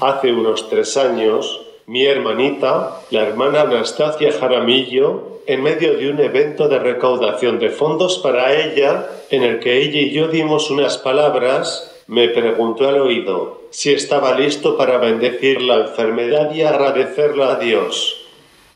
[0.00, 6.68] Hace unos tres años, mi hermanita, la hermana Anastasia Jaramillo, en medio de un evento
[6.68, 11.94] de recaudación de fondos para ella, en el que ella y yo dimos unas palabras,
[12.06, 18.25] me preguntó al oído si estaba listo para bendecir la enfermedad y agradecerla a Dios.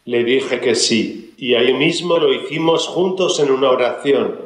[0.04, 4.38] Le dije que sí, y ahí mismo lo hicimos juntos en una oración.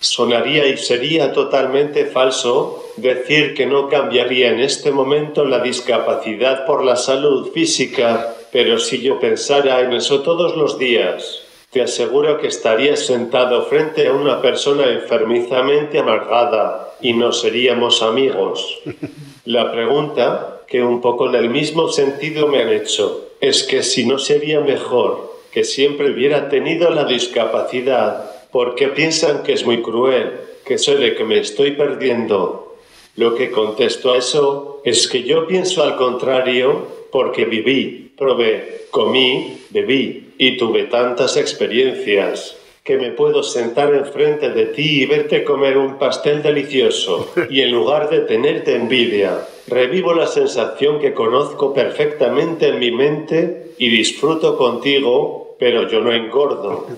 [0.00, 6.84] Sonaría y sería totalmente falso decir que no cambiaría en este momento la discapacidad por
[6.84, 12.48] la salud física, pero si yo pensara en eso todos los días, te aseguro que
[12.48, 18.80] estaría sentado frente a una persona enfermizamente amargada y no seríamos amigos.
[19.44, 24.04] La pregunta, que un poco en el mismo sentido me han hecho, es que si
[24.04, 30.32] no sería mejor que siempre hubiera tenido la discapacidad porque piensan que es muy cruel,
[30.64, 32.76] que soy de que me estoy perdiendo.
[33.16, 39.58] Lo que contesto a eso es que yo pienso al contrario porque viví, probé, comí,
[39.70, 42.56] bebí y tuve tantas experiencias
[42.90, 47.70] que me puedo sentar enfrente de ti y verte comer un pastel delicioso y en
[47.70, 54.56] lugar de tenerte envidia, revivo la sensación que conozco perfectamente en mi mente y disfruto
[54.56, 56.88] contigo, pero yo no engordo.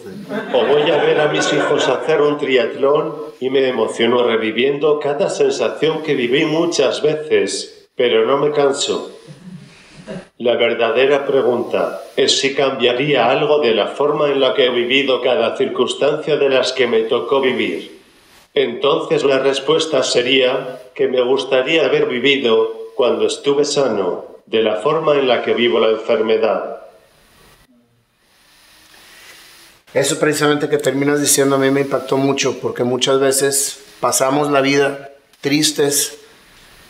[0.55, 5.29] O voy a ver a mis hijos hacer un triatlón y me emociono reviviendo cada
[5.29, 9.12] sensación que viví muchas veces, pero no me canso.
[10.43, 15.23] La verdadera pregunta es si cambiaría algo de la forma en la que he vivido
[15.23, 18.01] cada circunstancia de las que me tocó vivir.
[18.53, 25.15] Entonces la respuesta sería que me gustaría haber vivido cuando estuve sano de la forma
[25.15, 26.81] en la que vivo la enfermedad.
[29.95, 34.61] Eso precisamente que terminas diciendo a mí me impactó mucho porque muchas veces pasamos la
[34.61, 36.19] vida tristes,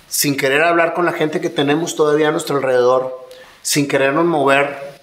[0.08, 3.21] sin querer hablar con la gente que tenemos todavía a nuestro alrededor,
[3.62, 5.00] sin querernos mover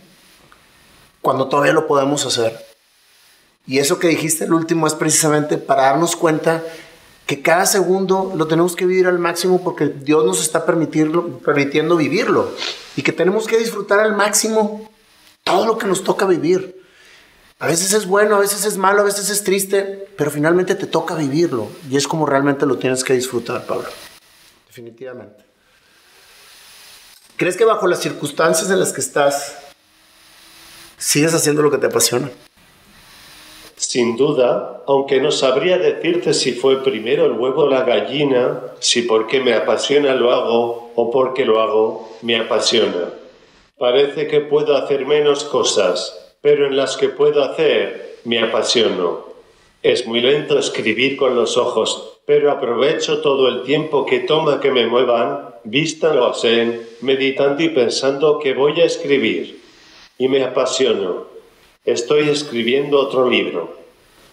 [1.21, 2.65] cuando todavía lo podemos hacer.
[3.65, 6.63] Y eso que dijiste el último es precisamente para darnos cuenta
[7.25, 12.51] que cada segundo lo tenemos que vivir al máximo porque Dios nos está permitiendo vivirlo
[12.95, 14.89] y que tenemos que disfrutar al máximo
[15.43, 16.81] todo lo que nos toca vivir.
[17.59, 20.87] A veces es bueno, a veces es malo, a veces es triste, pero finalmente te
[20.87, 23.89] toca vivirlo y es como realmente lo tienes que disfrutar, Pablo.
[24.67, 25.48] Definitivamente.
[27.39, 29.57] ¿Crees que bajo las circunstancias en las que estás,
[30.97, 32.29] sigues haciendo lo que te apasiona?
[33.77, 39.03] Sin duda, aunque no sabría decirte si fue primero el huevo o la gallina, si
[39.03, 43.13] porque me apasiona lo hago o porque lo hago me apasiona.
[43.77, 49.28] Parece que puedo hacer menos cosas, pero en las que puedo hacer me apasiono.
[49.81, 54.71] Es muy lento escribir con los ojos, pero aprovecho todo el tiempo que toma que
[54.71, 59.61] me muevan, vistan o hacen, meditando y pensando que voy a escribir.
[60.17, 61.27] Y me apasiono.
[61.85, 63.73] Estoy escribiendo otro libro.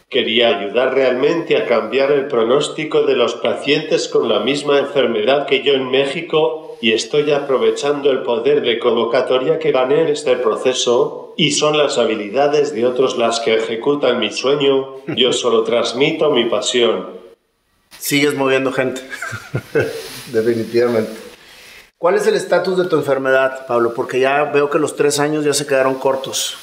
[0.09, 5.62] Quería ayudar realmente a cambiar el pronóstico de los pacientes con la misma enfermedad que
[5.62, 11.26] yo en México y estoy aprovechando el poder de convocatoria que gané en este proceso
[11.37, 14.97] y son las habilidades de otros las que ejecutan mi sueño.
[15.09, 17.14] Yo solo transmito mi pasión.
[17.99, 19.03] Sigues moviendo gente,
[20.32, 21.12] definitivamente.
[21.99, 23.95] ¿Cuál es el estatus de tu enfermedad, Pablo?
[23.95, 26.59] Porque ya veo que los tres años ya se quedaron cortos.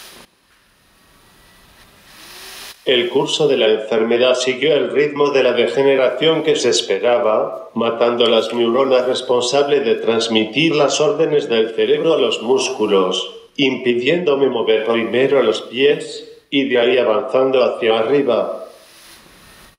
[2.85, 8.25] El curso de la enfermedad siguió el ritmo de la degeneración que se esperaba, matando
[8.25, 15.41] las neuronas responsables de transmitir las órdenes del cerebro a los músculos, impidiéndome mover primero
[15.43, 18.63] los pies y de ahí avanzando hacia arriba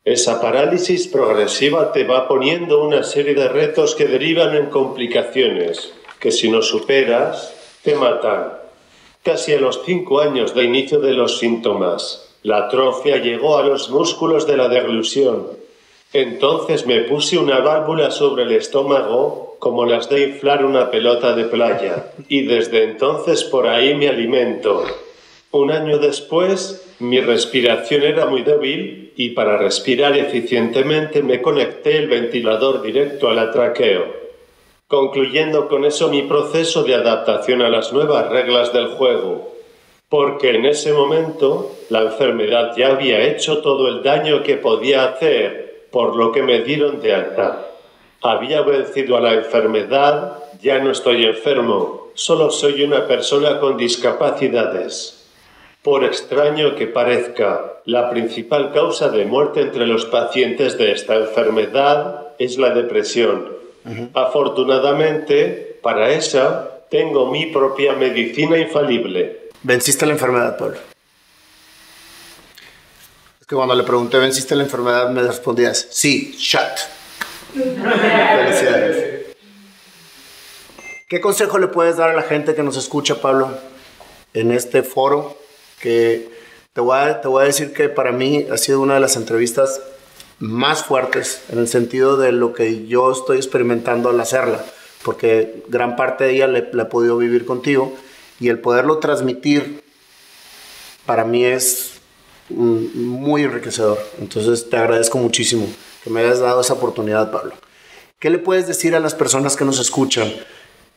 [0.05, 6.31] esa parálisis progresiva te va poniendo una serie de retos que derivan en complicaciones, que
[6.31, 8.53] si no superas, te matan.
[9.23, 13.89] Casi a los cinco años de inicio de los síntomas, la atrofia llegó a los
[13.89, 15.47] músculos de la deglusión.
[16.13, 21.45] Entonces me puse una válvula sobre el estómago, como las de inflar una pelota de
[21.45, 24.85] playa, y desde entonces por ahí me alimento.
[25.53, 32.09] Un año después, mi respiración era muy débil y para respirar eficientemente me conecté el
[32.09, 34.05] ventilador directo al atraqueo,
[34.87, 39.51] concluyendo con eso mi proceso de adaptación a las nuevas reglas del juego,
[40.11, 45.87] porque en ese momento la enfermedad ya había hecho todo el daño que podía hacer,
[45.91, 47.71] por lo que me dieron de alta.
[48.27, 55.27] Había vencido a la enfermedad, ya no estoy enfermo, solo soy una persona con discapacidades.
[55.83, 62.29] Por extraño que parezca, la principal causa de muerte entre los pacientes de esta enfermedad
[62.39, 63.53] es la depresión.
[64.15, 69.51] Afortunadamente, para esa, tengo mi propia medicina infalible.
[69.63, 70.79] ¿Venciste la enfermedad, Pablo?
[73.39, 75.11] Es que cuando le pregunté, ¿venciste la enfermedad?
[75.11, 77.04] Me respondías, sí, shut.
[77.55, 79.27] Felicidades.
[81.09, 83.57] ¿Qué consejo le puedes dar a la gente que nos escucha, Pablo,
[84.33, 85.39] en este foro
[85.81, 86.29] que
[86.73, 89.15] te voy, a, te voy a decir que para mí ha sido una de las
[89.17, 89.81] entrevistas
[90.41, 94.65] más fuertes en el sentido de lo que yo estoy experimentando al hacerla,
[95.05, 97.95] porque gran parte de ella la he podido vivir contigo
[98.41, 99.85] y el poderlo transmitir
[101.07, 101.93] para mí es
[102.49, 103.99] muy enriquecedor.
[104.19, 105.69] Entonces te agradezco muchísimo
[106.05, 107.55] que me hayas dado esa oportunidad, Pablo.
[108.21, 110.33] ¿Qué le puedes decir a las personas que nos escuchan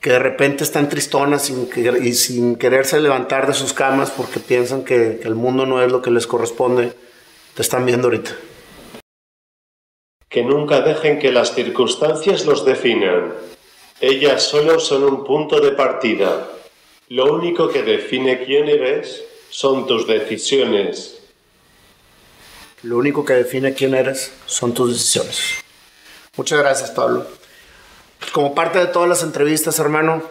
[0.01, 5.17] que de repente están tristonas y sin quererse levantar de sus camas porque piensan que,
[5.19, 6.93] que el mundo no es lo que les corresponde,
[7.55, 8.31] te están viendo ahorita.
[10.29, 13.33] Que nunca dejen que las circunstancias los definan.
[13.99, 16.47] Ellas solo son un punto de partida.
[17.09, 21.16] Lo único que define quién eres son tus decisiones.
[22.83, 25.39] Lo único que define quién eres son tus decisiones.
[26.35, 27.25] Muchas gracias, Pablo.
[28.31, 30.21] Como parte de todas las entrevistas, hermano,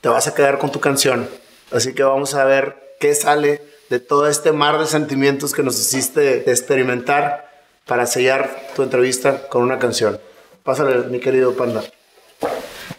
[0.00, 1.28] te vas a quedar con tu canción.
[1.72, 5.78] Así que vamos a ver qué sale de todo este mar de sentimientos que nos
[5.80, 7.50] hiciste experimentar
[7.86, 10.20] para sellar tu entrevista con una canción.
[10.62, 11.82] Pásale, mi querido Panda.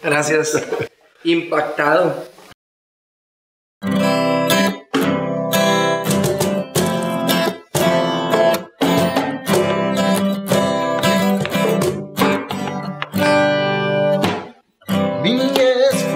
[0.02, 0.62] Gracias.
[1.24, 2.37] Impactado.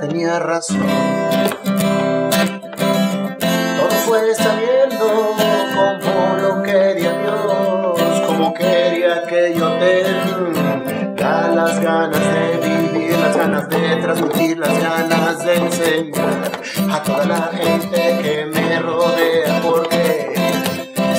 [0.00, 0.86] tenía razón.
[3.78, 5.34] Todo fue saliendo
[5.74, 13.68] como lo quería Dios, como quería que yo tenga las ganas de vivir, las ganas
[13.68, 16.52] de transmitir, las ganas de enseñar
[16.90, 20.34] a toda la gente que me rodea, porque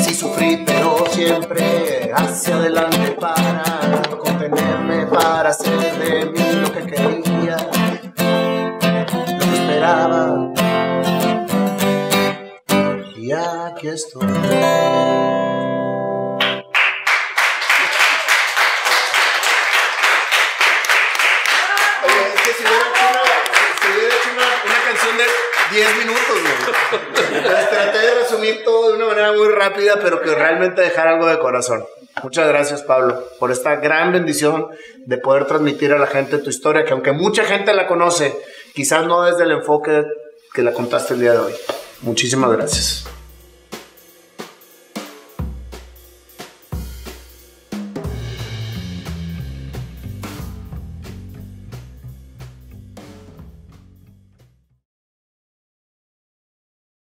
[0.02, 3.75] si sufrí, pero siempre hacia adelante para
[5.56, 7.58] hacer de mí lo que quería
[13.16, 14.35] y aquí estoy.
[29.34, 31.86] Muy rápida, pero que realmente dejar algo de corazón.
[32.24, 34.68] Muchas gracias, Pablo, por esta gran bendición
[35.06, 38.36] de poder transmitir a la gente tu historia, que aunque mucha gente la conoce,
[38.74, 40.06] quizás no desde el enfoque
[40.54, 41.54] que la contaste el día de hoy.
[42.02, 43.06] Muchísimas gracias.